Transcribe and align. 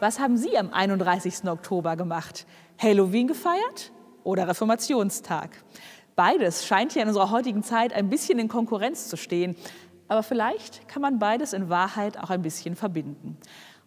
Was 0.00 0.20
haben 0.20 0.36
Sie 0.36 0.56
am 0.56 0.72
31. 0.72 1.48
Oktober 1.48 1.96
gemacht? 1.96 2.46
Halloween 2.78 3.26
gefeiert 3.26 3.90
oder 4.22 4.46
Reformationstag? 4.46 5.50
Beides 6.14 6.64
scheint 6.64 6.94
ja 6.94 7.02
in 7.02 7.08
unserer 7.08 7.32
heutigen 7.32 7.64
Zeit 7.64 7.92
ein 7.92 8.08
bisschen 8.08 8.38
in 8.38 8.46
Konkurrenz 8.46 9.08
zu 9.08 9.16
stehen. 9.16 9.56
Aber 10.06 10.22
vielleicht 10.22 10.86
kann 10.86 11.02
man 11.02 11.18
beides 11.18 11.52
in 11.52 11.68
Wahrheit 11.68 12.16
auch 12.16 12.30
ein 12.30 12.42
bisschen 12.42 12.76
verbinden. 12.76 13.38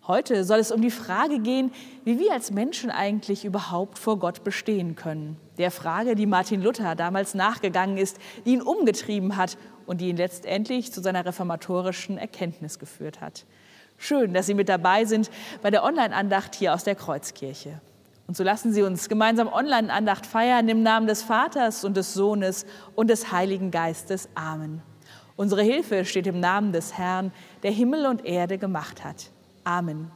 Heute 0.06 0.44
soll 0.44 0.60
es 0.60 0.74
um 0.74 0.82
die 0.82 0.92
Frage 0.92 1.40
gehen, 1.40 1.72
wie 2.04 2.20
wir 2.20 2.34
als 2.34 2.52
Menschen 2.52 2.92
eigentlich 2.92 3.46
überhaupt 3.46 3.98
vor 3.98 4.20
Gott 4.20 4.44
bestehen 4.44 4.96
können. 4.96 5.38
Der 5.58 5.72
Frage, 5.72 6.16
die 6.16 6.26
Martin 6.26 6.62
Luther 6.62 6.96
damals 6.96 7.36
nachgegangen 7.36 7.98
ist, 7.98 8.18
die 8.46 8.52
ihn 8.52 8.62
umgetrieben 8.62 9.38
hat 9.38 9.58
und 9.86 10.02
die 10.02 10.10
ihn 10.10 10.18
letztendlich 10.18 10.92
zu 10.92 11.00
seiner 11.02 11.26
reformatorischen 11.26 12.18
Erkenntnis 12.18 12.80
geführt 12.80 13.22
hat. 13.22 13.46
Schön, 14.04 14.34
dass 14.34 14.48
Sie 14.48 14.56
mit 14.56 14.68
dabei 14.68 15.06
sind 15.06 15.30
bei 15.62 15.70
der 15.70 15.84
Online-Andacht 15.84 16.56
hier 16.56 16.74
aus 16.74 16.84
der 16.84 16.96
Kreuzkirche. 16.96 17.80
Und 18.26 18.36
so 18.36 18.44
lassen 18.44 18.74
Sie 18.74 18.82
uns 18.82 19.10
gemeinsam 19.10 19.48
Online-Andacht 19.48 20.26
feiern 20.26 20.68
im 20.70 20.82
Namen 20.82 21.06
des 21.06 21.22
Vaters 21.22 21.86
und 21.86 21.96
des 21.96 22.16
Sohnes 22.16 22.66
und 22.96 23.12
des 23.12 23.32
Heiligen 23.32 23.70
Geistes. 23.70 24.28
Amen. 24.34 24.82
Unsere 25.36 25.62
Hilfe 25.62 26.04
steht 26.04 26.26
im 26.26 26.40
Namen 26.40 26.74
des 26.74 26.98
Herrn, 26.98 27.32
der 27.62 27.70
Himmel 27.70 28.08
und 28.08 28.26
Erde 28.26 28.58
gemacht 28.58 29.04
hat. 29.04 29.30
Amen. 29.66 30.10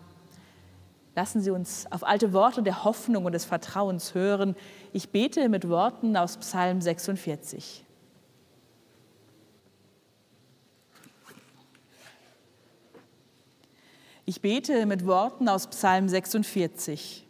Lassen 1.15 1.39
Sie 1.41 1.51
uns 1.51 1.85
auf 1.91 2.03
alte 2.03 2.33
Worte 2.33 2.63
der 2.63 2.85
Hoffnung 2.85 3.25
und 3.25 3.33
des 3.33 3.45
Vertrauens 3.45 4.15
hören. 4.15 4.55
Ich 4.93 5.11
bete 5.11 5.47
mit 5.47 5.69
Worten 5.69 6.17
aus 6.17 6.37
Psalm 6.37 6.81
46. 6.81 7.84
Ich 14.27 14.41
bete 14.41 14.87
mit 14.87 15.05
Worten 15.05 15.47
aus 15.47 15.67
Psalm 15.67 16.09
46. 16.09 17.27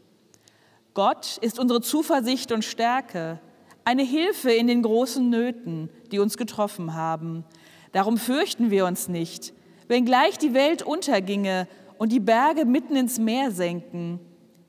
Gott 0.94 1.38
ist 1.42 1.60
unsere 1.60 1.82
Zuversicht 1.82 2.54
und 2.54 2.64
Stärke, 2.64 3.42
eine 3.84 4.04
Hilfe 4.04 4.54
in 4.54 4.68
den 4.68 4.82
großen 4.82 5.30
Nöten, 5.30 5.90
die 6.14 6.20
uns 6.20 6.38
getroffen 6.38 6.94
haben. 6.94 7.44
Darum 7.92 8.18
fürchten 8.18 8.72
wir 8.72 8.86
uns 8.86 9.10
nicht, 9.10 9.52
wenngleich 9.90 10.38
die 10.38 10.54
Welt 10.54 10.84
unterginge 10.84 11.68
und 11.98 12.14
die 12.14 12.22
Berge 12.22 12.64
mitten 12.64 12.96
ins 12.96 13.20
Meer 13.20 13.52
senken, 13.52 14.22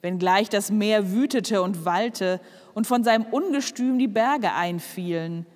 wenngleich 0.02 0.48
das 0.48 0.72
Meer 0.72 1.12
wütete 1.12 1.62
und 1.62 1.84
wallte 1.84 2.40
und 2.74 2.88
von 2.88 3.04
seinem 3.04 3.26
Ungestüm 3.26 4.00
die 4.00 4.08
Berge 4.08 4.52
einfielen. 4.52 5.46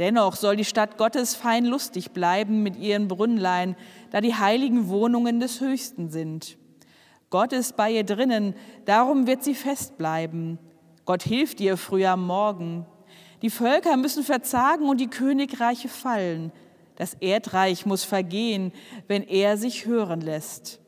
Dennoch 0.00 0.34
soll 0.34 0.56
die 0.56 0.64
Stadt 0.64 0.96
Gottes 0.96 1.34
fein 1.34 1.66
lustig 1.66 2.12
bleiben 2.12 2.62
mit 2.62 2.74
ihren 2.76 3.06
Brünnlein, 3.06 3.76
da 4.10 4.22
die 4.22 4.34
heiligen 4.34 4.88
Wohnungen 4.88 5.40
des 5.40 5.60
Höchsten 5.60 6.08
sind. 6.08 6.56
Gott 7.28 7.52
ist 7.52 7.76
bei 7.76 7.90
ihr 7.92 8.02
drinnen, 8.02 8.54
darum 8.86 9.26
wird 9.26 9.44
sie 9.44 9.54
fest 9.54 9.98
bleiben. 9.98 10.58
Gott 11.04 11.22
hilft 11.22 11.60
ihr 11.60 11.76
früh 11.76 12.06
am 12.06 12.26
Morgen. 12.26 12.86
Die 13.42 13.50
Völker 13.50 13.98
müssen 13.98 14.24
verzagen 14.24 14.88
und 14.88 15.02
die 15.02 15.10
Königreiche 15.10 15.90
fallen. 15.90 16.50
Das 16.96 17.12
Erdreich 17.20 17.84
muss 17.84 18.02
vergehen, 18.02 18.72
wenn 19.06 19.22
er 19.22 19.58
sich 19.58 19.84
hören 19.84 20.22
lässt. 20.22 20.80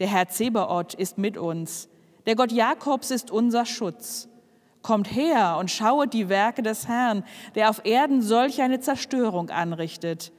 Der 0.00 0.08
Herr 0.08 0.28
Zebaoth 0.28 0.94
ist 0.94 1.18
mit 1.18 1.38
uns. 1.38 1.88
Der 2.26 2.34
Gott 2.34 2.50
Jakobs 2.50 3.12
ist 3.12 3.30
unser 3.30 3.64
Schutz. 3.64 4.28
Kommt 4.86 5.12
her 5.12 5.56
und 5.58 5.68
schauet 5.68 6.12
die 6.12 6.28
Werke 6.28 6.62
des 6.62 6.86
Herrn, 6.86 7.24
der 7.56 7.70
auf 7.70 7.84
Erden 7.84 8.22
solch 8.22 8.62
eine 8.62 8.78
Zerstörung 8.78 9.50
anrichtet, 9.50 10.30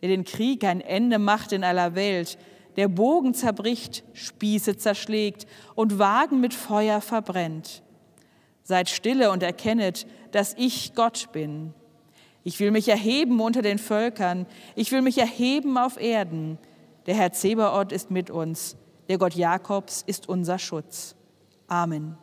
der 0.00 0.08
den 0.08 0.22
Krieg 0.22 0.62
ein 0.62 0.80
Ende 0.80 1.18
macht 1.18 1.50
in 1.50 1.64
aller 1.64 1.96
Welt, 1.96 2.38
der 2.76 2.86
Bogen 2.86 3.34
zerbricht, 3.34 4.04
Spieße 4.12 4.76
zerschlägt 4.76 5.48
und 5.74 5.98
Wagen 5.98 6.38
mit 6.38 6.54
Feuer 6.54 7.00
verbrennt. 7.00 7.82
Seid 8.62 8.88
stille 8.88 9.32
und 9.32 9.42
erkennet, 9.42 10.06
dass 10.30 10.54
ich 10.56 10.94
Gott 10.94 11.32
bin. 11.32 11.74
Ich 12.44 12.60
will 12.60 12.70
mich 12.70 12.88
erheben 12.88 13.40
unter 13.40 13.62
den 13.62 13.78
Völkern, 13.78 14.46
ich 14.76 14.92
will 14.92 15.02
mich 15.02 15.18
erheben 15.18 15.76
auf 15.76 16.00
Erden. 16.00 16.58
Der 17.06 17.16
Herr 17.16 17.32
Zebaoth 17.32 17.90
ist 17.90 18.12
mit 18.12 18.30
uns. 18.30 18.76
Der 19.08 19.18
Gott 19.18 19.34
Jakobs 19.34 20.04
ist 20.06 20.28
unser 20.28 20.60
Schutz. 20.60 21.16
Amen. 21.66 22.16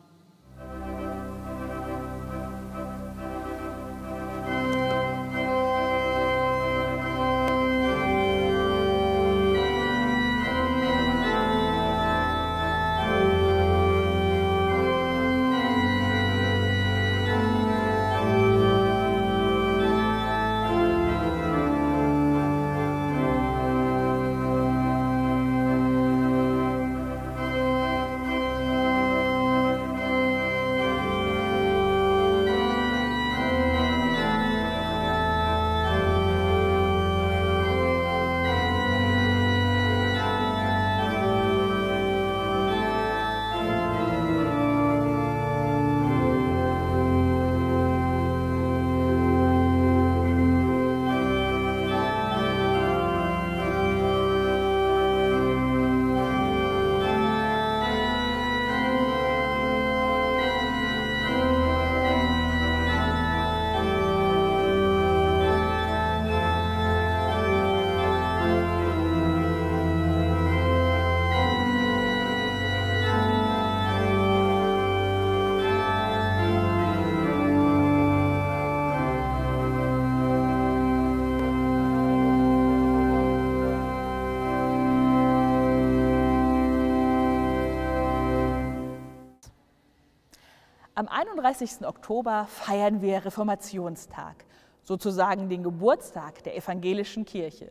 Am 90.98 91.08
31. 91.08 91.86
Oktober 91.86 92.46
feiern 92.48 93.02
wir 93.02 93.22
Reformationstag, 93.26 94.46
sozusagen 94.82 95.50
den 95.50 95.62
Geburtstag 95.62 96.42
der 96.44 96.56
evangelischen 96.56 97.26
Kirche. 97.26 97.70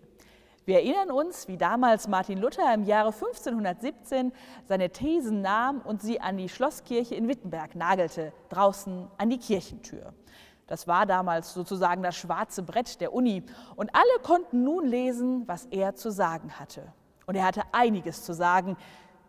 Wir 0.66 0.76
erinnern 0.76 1.10
uns, 1.10 1.48
wie 1.48 1.58
damals 1.58 2.08
Martin 2.08 2.38
Luther 2.38 2.72
im 2.72 2.84
Jahre 2.84 3.12
1517 3.12 4.32
seine 4.66 4.92
Thesen 4.92 5.42
nahm 5.42 5.82
und 5.82 6.04
sie 6.04 6.22
an 6.22 6.38
die 6.38 6.50
Schlosskirche 6.50 7.16
in 7.16 7.28
Wittenberg 7.28 7.74
nagelte, 7.74 8.32
draußen 8.50 9.08
an 9.18 9.30
die 9.32 9.40
Kirchentür. 9.40 10.14
Das 10.68 10.88
war 10.88 11.08
damals 11.08 11.52
sozusagen 11.52 12.04
das 12.04 12.16
schwarze 12.16 12.62
Brett 12.62 13.02
der 13.02 13.12
Uni 13.12 13.42
und 13.76 13.90
alle 13.96 14.22
konnten 14.22 14.64
nun 14.64 14.86
lesen, 14.86 15.48
was 15.48 15.66
er 15.72 15.96
zu 15.96 16.12
sagen 16.12 16.60
hatte. 16.60 16.94
Und 17.26 17.34
er 17.34 17.46
hatte 17.46 17.64
einiges 17.72 18.24
zu 18.24 18.34
sagen, 18.34 18.78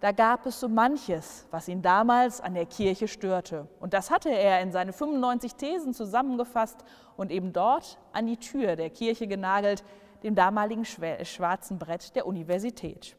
da 0.00 0.12
gab 0.12 0.44
es 0.46 0.60
so 0.60 0.68
manches, 0.68 1.46
was 1.50 1.68
ihn 1.68 1.82
damals 1.82 2.40
an 2.40 2.54
der 2.54 2.66
Kirche 2.66 3.08
störte. 3.08 3.66
Und 3.80 3.94
das 3.94 4.10
hatte 4.10 4.28
er 4.30 4.60
in 4.60 4.70
seine 4.70 4.92
95 4.92 5.54
Thesen 5.54 5.94
zusammengefasst 5.94 6.84
und 7.16 7.30
eben 7.30 7.52
dort 7.52 7.98
an 8.12 8.26
die 8.26 8.36
Tür 8.36 8.76
der 8.76 8.90
Kirche 8.90 9.26
genagelt, 9.26 9.84
dem 10.22 10.34
damaligen 10.34 10.84
schwarzen 10.84 11.78
Brett 11.78 12.14
der 12.14 12.26
Universität. 12.26 13.16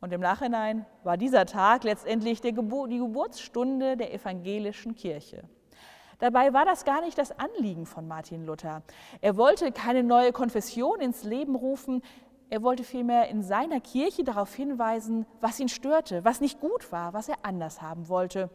Und 0.00 0.12
im 0.12 0.20
Nachhinein 0.20 0.86
war 1.02 1.16
dieser 1.16 1.44
Tag 1.44 1.84
letztendlich 1.84 2.40
die 2.40 2.54
Geburtsstunde 2.54 3.96
der 3.96 4.14
evangelischen 4.14 4.94
Kirche. 4.94 5.42
Dabei 6.18 6.52
war 6.52 6.66
das 6.66 6.84
gar 6.84 7.00
nicht 7.00 7.16
das 7.16 7.32
Anliegen 7.38 7.86
von 7.86 8.06
Martin 8.06 8.44
Luther. 8.44 8.82
Er 9.22 9.36
wollte 9.36 9.72
keine 9.72 10.02
neue 10.02 10.32
Konfession 10.32 11.00
ins 11.00 11.24
Leben 11.24 11.54
rufen, 11.54 12.02
er 12.50 12.64
wollte 12.64 12.82
vielmehr 12.82 13.28
in 13.28 13.42
seiner 13.42 13.80
Kirche 13.80 14.24
darauf 14.24 14.52
hinweisen, 14.54 15.24
was 15.40 15.60
ihn 15.60 15.68
störte, 15.68 16.24
was 16.24 16.40
nicht 16.40 16.60
gut 16.60 16.90
war, 16.90 17.12
was 17.12 17.28
er 17.28 17.36
anders 17.42 17.80
haben 17.80 18.08
wollte. 18.08 18.50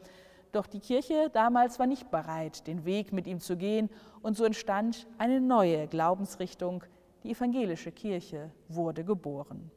Doch 0.51 0.67
die 0.67 0.81
Kirche 0.81 1.29
damals 1.31 1.79
war 1.79 1.87
nicht 1.87 2.11
bereit, 2.11 2.67
den 2.67 2.83
Weg 2.83 3.13
mit 3.13 3.25
ihm 3.25 3.39
zu 3.39 3.55
gehen, 3.55 3.89
und 4.21 4.35
so 4.35 4.43
entstand 4.43 5.07
eine 5.17 5.39
neue 5.39 5.87
Glaubensrichtung. 5.87 6.83
Die 7.23 7.31
evangelische 7.31 7.93
Kirche 7.93 8.51
wurde 8.67 9.05
geboren. 9.05 9.71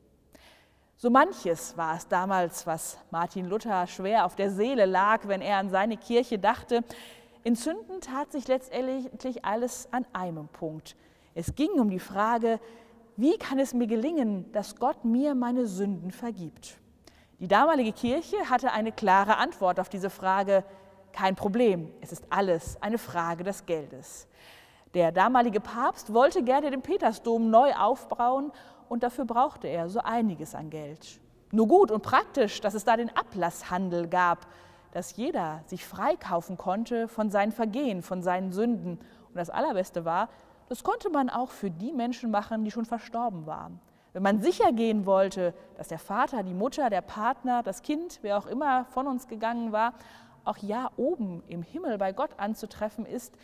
So 0.96 1.10
manches 1.10 1.76
war 1.76 1.96
es 1.96 2.08
damals, 2.08 2.66
was 2.66 2.98
Martin 3.12 3.46
Luther 3.46 3.86
schwer 3.86 4.26
auf 4.26 4.34
der 4.34 4.50
Seele 4.50 4.84
lag, 4.84 5.28
wenn 5.28 5.42
er 5.42 5.58
an 5.58 5.70
seine 5.70 5.96
Kirche 5.96 6.40
dachte. 6.40 6.82
In 7.44 7.54
Sünden 7.54 8.00
tat 8.00 8.32
sich 8.32 8.48
letztendlich 8.48 9.44
alles 9.44 9.88
an 9.92 10.04
einem 10.12 10.48
Punkt. 10.48 10.96
Es 11.36 11.54
ging 11.54 11.70
um 11.78 11.88
die 11.88 12.00
Frage, 12.00 12.58
wie 13.18 13.36
kann 13.36 13.58
es 13.58 13.74
mir 13.74 13.88
gelingen, 13.88 14.50
dass 14.52 14.76
Gott 14.76 15.04
mir 15.04 15.34
meine 15.34 15.66
Sünden 15.66 16.12
vergibt? 16.12 16.78
Die 17.40 17.48
damalige 17.48 17.92
Kirche 17.92 18.36
hatte 18.48 18.70
eine 18.70 18.92
klare 18.92 19.38
Antwort 19.38 19.80
auf 19.80 19.88
diese 19.88 20.08
Frage. 20.08 20.62
Kein 21.12 21.34
Problem, 21.34 21.90
es 22.00 22.12
ist 22.12 22.24
alles 22.30 22.80
eine 22.80 22.96
Frage 22.96 23.42
des 23.42 23.66
Geldes. 23.66 24.28
Der 24.94 25.10
damalige 25.10 25.58
Papst 25.58 26.14
wollte 26.14 26.44
gerne 26.44 26.70
den 26.70 26.80
Petersdom 26.80 27.50
neu 27.50 27.74
aufbauen 27.74 28.52
und 28.88 29.02
dafür 29.02 29.24
brauchte 29.24 29.66
er 29.66 29.88
so 29.88 29.98
einiges 29.98 30.54
an 30.54 30.70
Geld. 30.70 31.18
Nur 31.50 31.66
gut 31.66 31.90
und 31.90 32.02
praktisch, 32.02 32.60
dass 32.60 32.74
es 32.74 32.84
da 32.84 32.96
den 32.96 33.10
Ablasshandel 33.16 34.06
gab, 34.06 34.46
dass 34.92 35.16
jeder 35.16 35.64
sich 35.66 35.84
freikaufen 35.84 36.56
konnte 36.56 37.08
von 37.08 37.32
seinen 37.32 37.50
Vergehen, 37.50 38.02
von 38.02 38.22
seinen 38.22 38.52
Sünden. 38.52 39.00
Und 39.28 39.34
das 39.34 39.50
Allerbeste 39.50 40.04
war, 40.04 40.28
das 40.68 40.84
konnte 40.84 41.10
man 41.10 41.30
auch 41.30 41.50
für 41.50 41.70
die 41.70 41.92
Menschen 41.92 42.30
machen, 42.30 42.64
die 42.64 42.70
schon 42.70 42.84
verstorben 42.84 43.46
waren. 43.46 43.80
Wenn 44.12 44.22
man 44.22 44.40
sicher 44.40 44.72
gehen 44.72 45.06
wollte, 45.06 45.54
dass 45.76 45.88
der 45.88 45.98
Vater, 45.98 46.42
die 46.42 46.54
Mutter, 46.54 46.90
der 46.90 47.02
Partner, 47.02 47.62
das 47.62 47.82
Kind, 47.82 48.18
wer 48.22 48.38
auch 48.38 48.46
immer 48.46 48.84
von 48.86 49.06
uns 49.06 49.28
gegangen 49.28 49.72
war, 49.72 49.94
auch 50.44 50.56
ja 50.58 50.90
oben 50.96 51.42
im 51.46 51.62
Himmel 51.62 51.98
bei 51.98 52.12
Gott 52.12 52.30
anzutreffen 52.38 53.06
ist, 53.06 53.36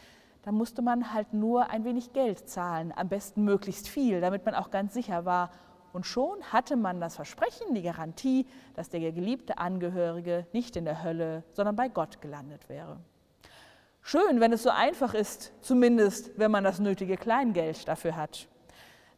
da 0.42 0.52
musste 0.52 0.82
man 0.82 1.14
halt 1.14 1.32
nur 1.32 1.70
ein 1.70 1.84
wenig 1.84 2.12
Geld 2.12 2.48
zahlen, 2.48 2.92
am 2.94 3.08
besten 3.08 3.44
möglichst 3.44 3.88
viel, 3.88 4.20
damit 4.20 4.44
man 4.44 4.54
auch 4.54 4.70
ganz 4.70 4.92
sicher 4.92 5.24
war. 5.24 5.50
Und 5.92 6.06
schon 6.06 6.42
hatte 6.52 6.76
man 6.76 7.00
das 7.00 7.16
Versprechen, 7.16 7.74
die 7.74 7.82
Garantie, 7.82 8.46
dass 8.74 8.90
der 8.90 9.00
geliebte 9.12 9.58
Angehörige 9.58 10.46
nicht 10.52 10.76
in 10.76 10.84
der 10.84 11.02
Hölle, 11.02 11.44
sondern 11.52 11.76
bei 11.76 11.88
Gott 11.88 12.20
gelandet 12.20 12.68
wäre. 12.68 12.98
Schön, 14.06 14.38
wenn 14.38 14.52
es 14.52 14.62
so 14.62 14.68
einfach 14.68 15.14
ist, 15.14 15.50
zumindest 15.62 16.38
wenn 16.38 16.50
man 16.50 16.62
das 16.62 16.78
nötige 16.78 17.16
Kleingeld 17.16 17.88
dafür 17.88 18.16
hat. 18.16 18.48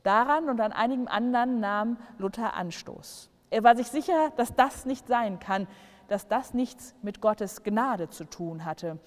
Daran 0.05 0.49
und 0.49 0.61
an 0.61 0.71
einigem 0.71 1.09
anderen 1.09 1.59
nahm 1.59 1.97
Luther 2.19 2.55
Anstoß. 2.55 3.29
Er 3.51 3.65
war 3.65 3.75
sich 3.75 3.89
sicher, 3.89 4.31
dass 4.37 4.55
das 4.55 4.87
nicht 4.87 5.09
sein 5.09 5.41
kann, 5.41 5.67
dass 6.07 6.29
das 6.29 6.55
nichts 6.55 6.95
mit 7.03 7.21
Gottes 7.21 7.65
Gnade 7.65 8.11
zu 8.11 8.23
tun 8.27 8.65
hatte, 8.65 9.01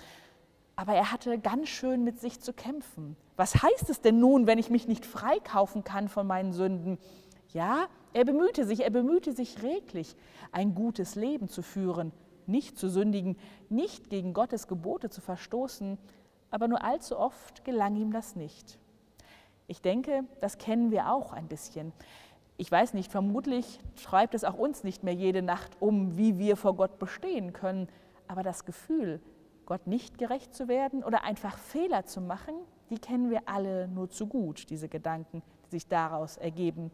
aber 0.75 0.95
er 0.95 1.13
hatte 1.13 1.39
ganz 1.39 1.69
schön 1.69 2.03
mit 2.03 2.19
sich 2.19 2.41
zu 2.41 2.51
kämpfen. 2.51 3.15
Was 3.37 3.63
heißt 3.63 3.89
es 3.89 4.01
denn 4.01 4.19
nun, 4.19 4.47
wenn 4.47 4.59
ich 4.59 4.69
mich 4.69 4.85
nicht 4.85 5.05
freikaufen 5.05 5.85
kann 5.85 6.09
von 6.09 6.27
meinen 6.27 6.51
Sünden? 6.51 6.97
Ja, 7.53 7.87
er 8.11 8.25
bemühte 8.25 8.65
sich, 8.65 8.81
er 8.81 8.89
bemühte 8.89 9.31
sich 9.31 9.63
reglich, 9.63 10.17
ein 10.51 10.75
gutes 10.75 11.15
Leben 11.15 11.47
zu 11.47 11.61
führen, 11.61 12.11
nicht 12.49 12.77
zu 12.77 12.89
sündigen, 12.89 13.37
nicht 13.69 14.09
gegen 14.09 14.33
Gottes 14.33 14.67
Gebote 14.67 15.09
zu 15.09 15.21
verstoßen, 15.21 15.97
aber 16.51 16.67
nur 16.67 16.83
allzu 16.83 17.17
oft 17.17 17.63
gelang 17.63 17.95
ihm 17.95 18.11
das 18.11 18.35
nicht. 18.35 18.77
Ich 19.67 19.81
denke, 19.81 20.23
das 20.41 20.57
kennen 20.57 20.91
wir 20.91 21.11
auch 21.11 21.31
ein 21.31 21.47
bisschen. 21.47 21.93
Ich 22.57 22.71
weiß 22.71 22.93
nicht, 22.93 23.11
vermutlich 23.11 23.79
schreibt 23.95 24.33
es 24.33 24.43
auch 24.43 24.55
uns 24.55 24.83
nicht 24.83 25.03
mehr 25.03 25.13
jede 25.13 25.41
Nacht 25.41 25.77
um, 25.79 26.17
wie 26.17 26.37
wir 26.37 26.57
vor 26.57 26.75
Gott 26.75 26.99
bestehen 26.99 27.53
können, 27.53 27.87
aber 28.27 28.43
das 28.43 28.65
Gefühl, 28.65 29.21
Gott 29.65 29.85
nicht 29.85 30.17
gerecht 30.17 30.53
zu 30.53 30.67
werden 30.67 31.03
oder 31.03 31.23
einfach 31.23 31.57
Fehler 31.57 32.05
zu 32.05 32.19
machen, 32.19 32.55
die 32.89 32.97
kennen 32.97 33.29
wir 33.29 33.43
alle 33.45 33.87
nur 33.87 34.09
zu 34.09 34.25
gut, 34.27 34.69
diese 34.71 34.89
Gedanken, 34.89 35.43
die 35.67 35.69
sich 35.77 35.87
daraus 35.87 36.37
ergeben. 36.37 36.91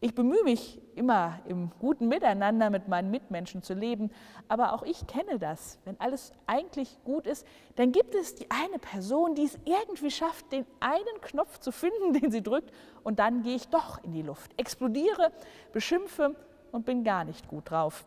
Ich 0.00 0.14
bemühe 0.14 0.44
mich 0.44 0.80
immer 0.94 1.40
im 1.46 1.72
guten 1.80 2.06
Miteinander 2.06 2.70
mit 2.70 2.86
meinen 2.86 3.10
Mitmenschen 3.10 3.62
zu 3.62 3.74
leben, 3.74 4.10
aber 4.46 4.72
auch 4.72 4.84
ich 4.84 5.06
kenne 5.08 5.38
das. 5.38 5.78
Wenn 5.84 5.98
alles 6.00 6.32
eigentlich 6.46 6.96
gut 7.04 7.26
ist, 7.26 7.46
dann 7.76 7.90
gibt 7.90 8.14
es 8.14 8.36
die 8.36 8.48
eine 8.50 8.78
Person, 8.78 9.34
die 9.34 9.44
es 9.44 9.58
irgendwie 9.64 10.10
schafft, 10.10 10.52
den 10.52 10.66
einen 10.78 11.20
Knopf 11.20 11.58
zu 11.58 11.72
finden, 11.72 12.12
den 12.20 12.30
sie 12.30 12.42
drückt, 12.42 12.72
und 13.02 13.18
dann 13.18 13.42
gehe 13.42 13.56
ich 13.56 13.68
doch 13.68 14.02
in 14.04 14.12
die 14.12 14.22
Luft, 14.22 14.52
explodiere, 14.56 15.32
beschimpfe 15.72 16.36
und 16.70 16.84
bin 16.84 17.02
gar 17.02 17.24
nicht 17.24 17.48
gut 17.48 17.70
drauf. 17.70 18.06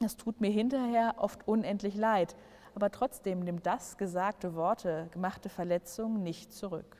Das 0.00 0.16
tut 0.16 0.40
mir 0.40 0.50
hinterher 0.50 1.14
oft 1.18 1.48
unendlich 1.48 1.96
leid 1.96 2.36
aber 2.74 2.90
trotzdem 2.90 3.40
nimmt 3.40 3.66
das 3.66 3.96
gesagte 3.96 4.54
Worte, 4.54 5.08
gemachte 5.12 5.48
Verletzung 5.48 6.22
nicht 6.22 6.52
zurück. 6.52 6.96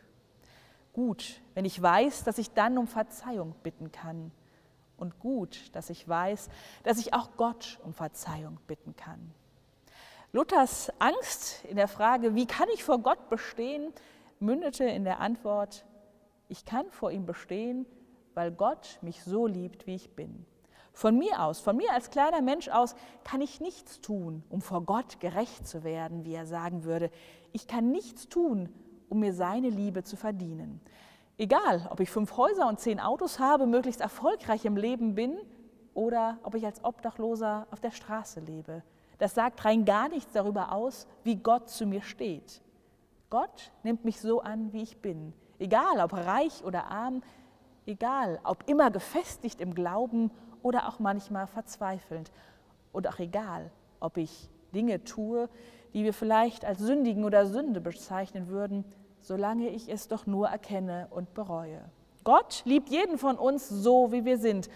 Gut, 0.95 1.43
wenn 1.55 1.65
ich 1.65 1.81
weiß, 1.81 2.23
dass 2.25 2.39
ich 2.39 2.53
dann 2.53 2.79
um 2.79 2.87
Verzeihung 2.87 3.55
bitten 3.63 3.93
kann. 3.93 4.31
Und 4.97 5.19
gut, 5.19 5.75
dass 5.75 5.91
ich 5.91 6.09
weiß, 6.09 6.49
dass 6.85 6.99
ich 6.99 7.13
auch 7.13 7.31
Gott 7.37 7.81
um 7.85 7.93
Verzeihung 7.93 8.59
bitten 8.69 8.95
kann. 8.95 9.35
Luthers 10.33 10.93
Angst 11.01 11.65
in 11.65 11.77
der 11.77 11.89
Frage, 11.89 12.37
wie 12.37 12.47
kann 12.47 12.69
ich 12.73 12.85
vor 12.85 12.99
Gott 12.99 13.29
bestehen, 13.29 13.93
mündete 14.39 14.85
in 14.85 15.05
der 15.05 15.21
Antwort, 15.21 15.85
ich 16.49 16.65
kann 16.65 16.91
vor 16.91 17.11
ihm 17.11 17.27
bestehen, 17.27 17.87
weil 18.35 18.53
Gott 18.53 18.99
mich 19.03 19.25
so 19.25 19.47
liebt, 19.47 19.89
wie 19.89 19.97
ich 19.97 20.15
bin. 20.15 20.47
Von 20.93 21.19
mir 21.19 21.43
aus, 21.43 21.59
von 21.59 21.77
mir 21.77 21.93
als 21.93 22.11
kleiner 22.11 22.41
Mensch 22.41 22.69
aus, 22.69 22.95
kann 23.25 23.41
ich 23.41 23.61
nichts 23.61 24.01
tun, 24.01 24.45
um 24.49 24.61
vor 24.61 24.83
Gott 24.83 25.19
gerecht 25.19 25.67
zu 25.67 25.83
werden, 25.83 26.25
wie 26.25 26.35
er 26.35 26.47
sagen 26.47 26.85
würde. 26.85 27.11
Ich 27.53 27.67
kann 27.67 27.91
nichts 27.91 28.29
tun, 28.29 28.73
um 29.09 29.21
mir 29.21 29.33
seine 29.33 29.69
Liebe 29.69 30.03
zu 30.03 30.17
verdienen. 30.17 30.81
Egal, 31.37 31.89
ob 31.91 32.01
ich 32.01 32.11
fünf 32.11 32.37
Häuser 32.37 32.69
und 32.69 32.79
zehn 32.79 33.01
Autos 33.01 33.39
habe, 33.39 33.67
möglichst 33.67 34.01
erfolgreich 34.01 34.65
im 34.65 34.77
Leben 34.77 35.15
bin 35.15 35.37
oder 35.93 36.39
ob 36.43 36.55
ich 36.55 36.65
als 36.65 36.85
Obdachloser 36.85 37.67
auf 37.71 37.81
der 37.81 37.91
Straße 37.91 38.41
lebe. 38.41 38.83
Das 39.19 39.35
sagt 39.35 39.65
rein 39.65 39.85
gar 39.85 40.09
nichts 40.09 40.33
darüber 40.33 40.73
aus, 40.73 41.07
wie 41.23 41.37
Gott 41.37 41.69
zu 41.69 41.87
mir 41.87 42.03
steht. 42.03 42.61
Gott 43.31 43.73
nimmt 43.83 44.05
mich 44.05 44.21
so 44.21 44.41
an, 44.41 44.73
wie 44.73 44.83
ich 44.83 44.99
bin. 44.99 45.33
Egal, 45.59 46.01
ob 46.01 46.13
reich 46.13 46.63
oder 46.65 46.87
arm, 46.87 47.23
egal, 47.87 48.41
ob 48.45 48.69
immer 48.69 48.91
gefestigt 48.91 49.61
im 49.61 49.75
Glauben 49.75 50.31
oder 50.63 50.89
auch 50.89 50.99
manchmal 50.99 51.47
verzweifelnd. 51.47 52.31
Und 52.93 53.09
auch 53.09 53.19
egal, 53.19 53.71
ob 53.99 54.17
ich 54.17 54.49
Dinge 54.75 55.03
tue, 55.05 55.49
die 55.95 56.05
wir 56.05 56.13
vielleicht 56.13 56.65
als 56.65 56.81
Sündigen 56.81 57.25
oder 57.25 57.47
Sünde 57.47 57.81
bezeichnen 57.81 58.49
würden, 58.49 58.85
solange 59.25 59.71
ich 59.71 59.89
es 59.89 60.07
doch 60.07 60.27
nur 60.27 60.49
erkenne 60.49 61.09
und 61.11 61.33
bereue. 61.35 61.81
Gott 62.25 62.63
liebt 62.65 62.91
jeden 62.91 63.19
von 63.19 63.37
uns 63.37 63.69
so, 63.69 64.13
wie 64.13 64.25
wir 64.25 64.39
sind. 64.39 64.69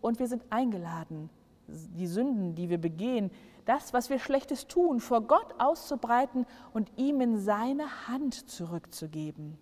Und 0.00 0.18
wir 0.18 0.26
sind 0.26 0.44
eingeladen, 0.50 1.30
die 1.66 2.06
Sünden, 2.06 2.54
die 2.54 2.68
wir 2.68 2.78
begehen, 2.78 3.30
das, 3.64 3.94
was 3.94 4.10
wir 4.10 4.18
Schlechtes 4.18 4.66
tun, 4.66 5.00
vor 5.00 5.22
Gott 5.22 5.54
auszubreiten 5.58 6.44
und 6.74 6.90
ihm 6.96 7.20
in 7.20 7.38
seine 7.38 8.08
Hand 8.08 8.50
zurückzugeben. 8.50 9.56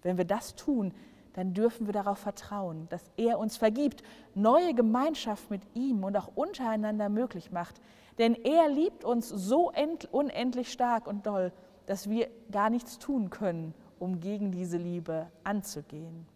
Wenn 0.00 0.16
wir 0.16 0.24
das 0.24 0.54
tun, 0.54 0.94
dann 1.34 1.52
dürfen 1.52 1.86
wir 1.86 1.92
darauf 1.92 2.18
vertrauen, 2.18 2.86
dass 2.88 3.10
er 3.16 3.38
uns 3.38 3.56
vergibt, 3.56 4.02
neue 4.34 4.74
Gemeinschaft 4.74 5.50
mit 5.50 5.62
ihm 5.74 6.04
und 6.04 6.16
auch 6.16 6.30
untereinander 6.34 7.08
möglich 7.08 7.52
macht. 7.52 7.80
Denn 8.18 8.34
er 8.34 8.68
liebt 8.68 9.04
uns 9.04 9.28
so 9.28 9.72
unendlich 10.10 10.70
stark 10.72 11.06
und 11.06 11.26
doll, 11.26 11.52
dass 11.86 12.08
wir 12.08 12.28
gar 12.50 12.70
nichts 12.70 12.98
tun 12.98 13.30
können, 13.30 13.74
um 13.98 14.20
gegen 14.20 14.50
diese 14.50 14.76
Liebe 14.76 15.28
anzugehen. 15.44 16.26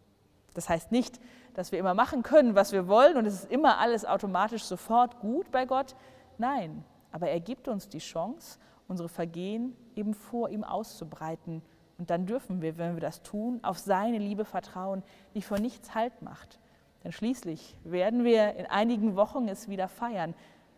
Das 0.55 0.69
heißt 0.69 0.93
nicht, 0.93 1.21
dass 1.55 1.73
wir 1.73 1.79
immer 1.79 1.95
machen 1.95 2.23
können, 2.23 2.55
was 2.55 2.73
wir 2.73 2.89
wollen 2.89 3.17
und 3.17 3.27
es 3.27 3.35
ist 3.35 3.51
immer 3.51 3.79
alles 3.79 4.05
automatisch 4.05 4.65
sofort 4.65 5.21
gut 5.21 5.51
bei 5.51 5.67
Gott. 5.67 5.95
Nein, 6.39 6.85
aber 7.13 7.29
er 7.29 7.41
gibt 7.41 7.69
uns 7.69 7.89
die 7.89 7.99
Chance, 7.99 8.59
unsere 8.89 9.09
Vergehen 9.09 9.77
eben 9.95 10.15
vor 10.15 10.49
ihm 10.49 10.65
auszubreiten 10.65 11.63
und 11.99 12.11
dann 12.11 12.27
dürfen 12.27 12.61
wir, 12.61 12.77
wenn 12.79 12.95
wir 12.95 13.01
das 13.01 13.23
tun, 13.23 13.61
auf 13.63 13.79
seine 13.79 14.19
Liebe 14.19 14.45
vertrauen, 14.45 15.03
die 15.35 15.43
vor 15.43 15.59
nichts 15.59 15.95
Halt 15.95 16.23
macht. 16.23 16.61
Denn 17.05 17.13
schließlich 17.13 17.77
werden 17.85 18.25
wir 18.25 18.55
in 18.57 18.67
einigen 18.67 19.17
Wochen 19.17 19.49
es 19.49 19.69
wieder 19.69 19.89
feiern, 19.89 20.35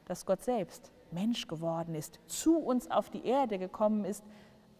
dass 0.06 0.26
Gott 0.26 0.42
selbst 0.42 0.92
Mensch 1.10 1.46
geworden 1.46 1.94
ist, 1.94 2.20
zu 2.26 2.58
uns 2.58 2.90
auf 2.90 3.10
die 3.10 3.25
Erde 3.25 3.58
gekommen 3.58 4.04
ist, 4.04 4.25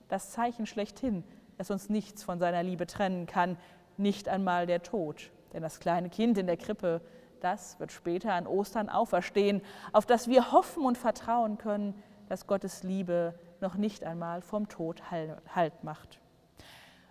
das 0.09 0.31
Zeichen 0.31 0.67
schlechthin, 0.67 1.25
dass 1.57 1.71
uns 1.71 1.89
nichts 1.89 2.23
von 2.23 2.39
seiner 2.39 2.63
Liebe 2.63 2.87
trennen 2.87 3.27
kann, 3.27 3.57
nicht 3.97 4.29
einmal 4.29 4.67
der 4.67 4.83
Tod. 4.83 5.31
Denn 5.53 5.63
das 5.63 5.81
kleine 5.81 6.09
Kind 6.09 6.39
in 6.39 6.47
der 6.47 6.57
Krippe, 6.57 7.01
das 7.41 7.79
wird 7.81 7.93
später 7.93 8.33
an 8.33 8.47
Ostern 8.47 8.89
auferstehen, 8.89 9.63
auf 9.93 10.07
das 10.07 10.29
wir 10.29 10.53
hoffen 10.53 10.85
und 10.85 10.99
vertrauen 10.99 11.59
können, 11.59 11.95
dass 12.29 12.47
Gottes 12.47 12.83
Liebe 12.83 13.39
noch 13.61 13.75
nicht 13.75 14.05
einmal 14.05 14.43
vom 14.43 14.69
Tod 14.69 15.03
Halt 15.11 15.85
macht. 15.85 16.21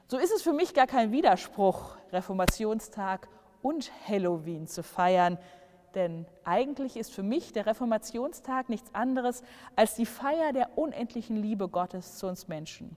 So 0.07 0.17
ist 0.17 0.31
es 0.31 0.41
für 0.41 0.53
mich 0.53 0.73
gar 0.73 0.87
kein 0.87 1.11
Widerspruch, 1.11 1.97
Reformationstag 2.11 3.27
und 3.61 3.91
Halloween 4.07 4.67
zu 4.67 4.83
feiern, 4.83 5.37
denn 5.97 6.27
eigentlich 6.43 6.95
ist 6.95 7.11
für 7.11 7.23
mich 7.23 7.51
der 7.53 7.65
Reformationstag 7.65 8.69
nichts 8.69 8.93
anderes 8.93 9.41
als 9.75 9.95
die 9.95 10.05
Feier 10.05 10.53
der 10.53 10.77
unendlichen 10.77 11.35
Liebe 11.35 11.67
Gottes 11.67 12.17
zu 12.17 12.27
uns 12.27 12.47
Menschen. 12.47 12.95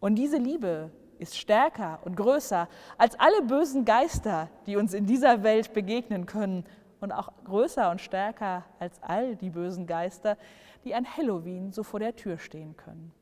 Und 0.00 0.14
diese 0.14 0.38
Liebe 0.38 0.90
ist 1.18 1.36
stärker 1.36 2.00
und 2.02 2.16
größer 2.16 2.66
als 2.96 3.20
alle 3.20 3.42
bösen 3.42 3.84
Geister, 3.84 4.48
die 4.66 4.76
uns 4.76 4.94
in 4.94 5.04
dieser 5.04 5.42
Welt 5.42 5.74
begegnen 5.74 6.24
können 6.24 6.64
und 7.00 7.12
auch 7.12 7.30
größer 7.44 7.90
und 7.90 8.00
stärker 8.00 8.64
als 8.78 9.02
all 9.02 9.36
die 9.36 9.50
bösen 9.50 9.86
Geister, 9.86 10.38
die 10.84 10.94
an 10.94 11.04
Halloween 11.04 11.72
so 11.72 11.82
vor 11.82 12.00
der 12.00 12.16
Tür 12.16 12.38
stehen 12.38 12.74
können. 12.74 13.12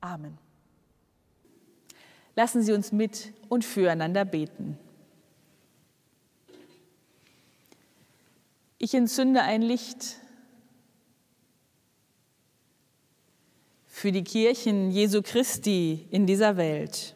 Amen. 0.00 0.38
Lassen 2.34 2.62
Sie 2.62 2.72
uns 2.72 2.90
mit 2.90 3.32
und 3.48 3.64
füreinander 3.64 4.24
beten. 4.24 4.76
Ich 8.78 8.92
entzünde 8.92 9.42
ein 9.42 9.62
Licht 9.62 10.16
für 13.86 14.12
die 14.12 14.24
Kirchen 14.24 14.90
Jesu 14.90 15.22
Christi 15.22 16.06
in 16.10 16.26
dieser 16.26 16.58
Welt. 16.58 17.14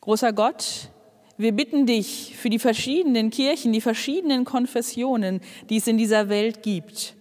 Großer 0.00 0.32
Gott, 0.32 0.88
wir 1.36 1.52
bitten 1.52 1.86
dich 1.86 2.34
für 2.36 2.50
die 2.50 2.58
verschiedenen 2.58 3.30
Kirchen, 3.30 3.72
die 3.72 3.80
verschiedenen 3.80 4.44
Konfessionen, 4.44 5.40
die 5.68 5.76
es 5.76 5.86
in 5.86 5.98
dieser 5.98 6.28
Welt 6.28 6.64
gibt. 6.64 7.14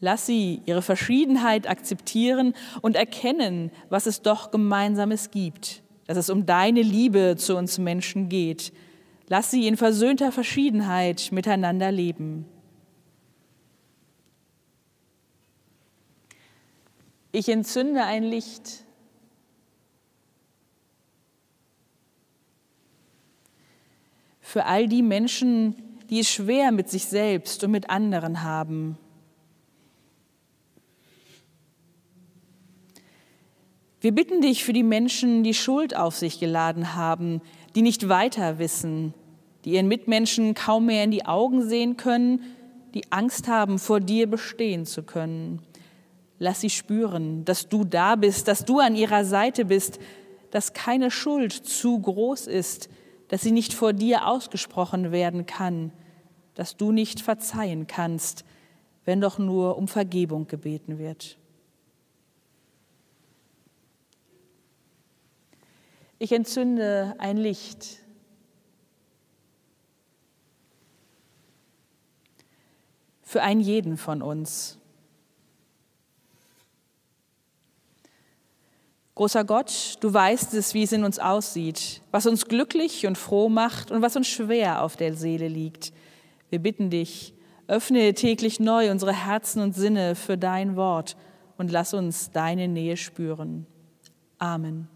Lass 0.00 0.26
sie 0.26 0.62
ihre 0.66 0.82
Verschiedenheit 0.82 1.68
akzeptieren 1.68 2.54
und 2.82 2.96
erkennen, 2.96 3.70
was 3.88 4.06
es 4.06 4.22
doch 4.22 4.50
Gemeinsames 4.50 5.30
gibt, 5.30 5.82
dass 6.08 6.16
es 6.16 6.28
um 6.28 6.44
deine 6.44 6.82
Liebe 6.82 7.36
zu 7.36 7.56
uns 7.56 7.78
Menschen 7.78 8.28
geht. 8.28 8.72
Lass 9.28 9.50
sie 9.50 9.66
in 9.66 9.76
versöhnter 9.76 10.32
Verschiedenheit 10.32 11.28
miteinander 11.32 11.92
leben. 11.92 12.46
Ich 17.30 17.48
entzünde 17.50 18.04
ein 18.04 18.24
Licht. 18.24 18.84
Für 24.40 24.64
all 24.64 24.88
die 24.88 25.02
Menschen, 25.02 25.76
die 26.08 26.20
es 26.20 26.30
schwer 26.30 26.72
mit 26.72 26.88
sich 26.88 27.04
selbst 27.04 27.62
und 27.64 27.70
mit 27.70 27.90
anderen 27.90 28.42
haben. 28.42 28.96
Wir 34.00 34.12
bitten 34.12 34.40
dich 34.40 34.64
für 34.64 34.72
die 34.72 34.82
Menschen, 34.82 35.42
die 35.42 35.54
Schuld 35.54 35.94
auf 35.94 36.16
sich 36.16 36.40
geladen 36.40 36.94
haben, 36.94 37.42
die 37.74 37.82
nicht 37.82 38.08
weiter 38.08 38.58
wissen, 38.58 39.12
die 39.64 39.72
ihren 39.72 39.88
Mitmenschen 39.88 40.54
kaum 40.54 40.86
mehr 40.86 41.04
in 41.04 41.10
die 41.10 41.26
Augen 41.26 41.62
sehen 41.68 41.96
können, 41.96 42.42
die 42.94 43.10
Angst 43.10 43.48
haben, 43.48 43.78
vor 43.78 44.00
dir 44.00 44.28
bestehen 44.28 44.86
zu 44.86 45.02
können. 45.02 45.60
Lass 46.38 46.60
sie 46.60 46.70
spüren, 46.70 47.44
dass 47.44 47.68
du 47.68 47.84
da 47.84 48.16
bist, 48.16 48.48
dass 48.48 48.64
du 48.64 48.78
an 48.78 48.94
ihrer 48.94 49.24
Seite 49.24 49.64
bist, 49.64 49.98
dass 50.50 50.72
keine 50.72 51.10
Schuld 51.10 51.52
zu 51.52 51.98
groß 51.98 52.46
ist, 52.46 52.88
dass 53.28 53.42
sie 53.42 53.52
nicht 53.52 53.74
vor 53.74 53.92
dir 53.92 54.26
ausgesprochen 54.26 55.12
werden 55.12 55.46
kann, 55.46 55.92
dass 56.54 56.76
du 56.76 56.92
nicht 56.92 57.20
verzeihen 57.20 57.86
kannst, 57.86 58.44
wenn 59.04 59.20
doch 59.20 59.38
nur 59.38 59.76
um 59.76 59.88
Vergebung 59.88 60.46
gebeten 60.46 60.98
wird. 60.98 61.38
Ich 66.18 66.32
entzünde 66.32 67.14
ein 67.18 67.36
Licht. 67.36 68.00
Für 73.28 73.42
einen 73.42 73.60
jeden 73.60 73.98
von 73.98 74.22
uns. 74.22 74.78
Großer 79.16 79.44
Gott, 79.44 79.98
du 80.00 80.14
weißt 80.14 80.54
es, 80.54 80.72
wie 80.72 80.84
es 80.84 80.92
in 80.92 81.04
uns 81.04 81.18
aussieht, 81.18 82.00
was 82.10 82.24
uns 82.24 82.46
glücklich 82.46 83.06
und 83.06 83.18
froh 83.18 83.50
macht 83.50 83.90
und 83.90 84.00
was 84.00 84.16
uns 84.16 84.28
schwer 84.28 84.82
auf 84.82 84.96
der 84.96 85.12
Seele 85.12 85.46
liegt. 85.46 85.92
Wir 86.48 86.58
bitten 86.58 86.88
dich, 86.88 87.34
öffne 87.66 88.14
täglich 88.14 88.60
neu 88.60 88.90
unsere 88.90 89.12
Herzen 89.12 89.60
und 89.60 89.74
Sinne 89.74 90.14
für 90.14 90.38
dein 90.38 90.74
Wort 90.76 91.14
und 91.58 91.70
lass 91.70 91.92
uns 91.92 92.30
deine 92.30 92.66
Nähe 92.66 92.96
spüren. 92.96 93.66
Amen. 94.38 94.88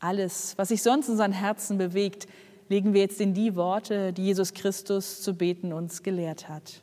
Alles, 0.00 0.58
was 0.58 0.70
sich 0.70 0.82
sonst 0.82 1.06
in 1.06 1.12
unseren 1.12 1.30
Herzen 1.30 1.78
bewegt, 1.78 2.26
legen 2.68 2.92
wir 2.92 3.02
jetzt 3.02 3.20
in 3.20 3.34
die 3.34 3.54
Worte, 3.54 4.12
die 4.12 4.24
Jesus 4.24 4.52
Christus 4.52 5.22
zu 5.22 5.34
beten 5.34 5.72
uns 5.72 6.02
gelehrt 6.02 6.48
hat. 6.48 6.82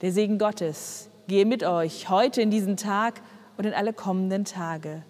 Der 0.00 0.12
Segen 0.12 0.38
Gottes 0.38 1.08
gehe 1.26 1.44
mit 1.44 1.64
euch 1.64 2.08
heute 2.08 2.40
in 2.40 2.50
diesen 2.50 2.76
Tag 2.76 3.20
und 3.56 3.66
in 3.66 3.74
alle 3.74 3.92
kommenden 3.92 4.44
Tage. 4.44 5.02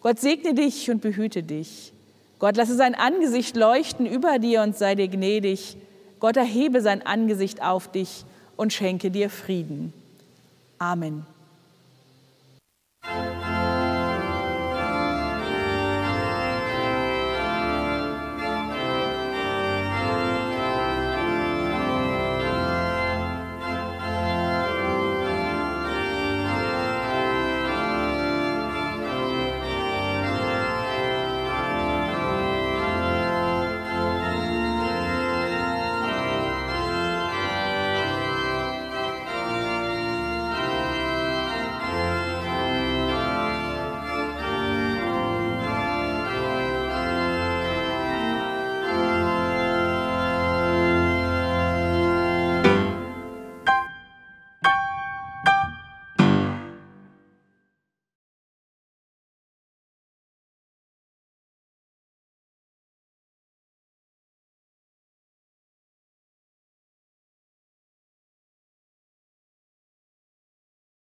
Gott 0.00 0.18
segne 0.18 0.54
dich 0.54 0.90
und 0.90 1.02
behüte 1.02 1.42
dich. 1.42 1.92
Gott 2.38 2.56
lasse 2.56 2.74
sein 2.74 2.94
Angesicht 2.94 3.56
leuchten 3.56 4.06
über 4.06 4.38
dir 4.38 4.62
und 4.62 4.76
sei 4.76 4.94
dir 4.94 5.08
gnädig. 5.08 5.76
Gott 6.20 6.36
erhebe 6.36 6.80
sein 6.80 7.04
Angesicht 7.04 7.62
auf 7.62 7.90
dich 7.90 8.24
und 8.56 8.72
schenke 8.72 9.10
dir 9.10 9.28
Frieden. 9.28 9.92
Amen. 10.78 11.26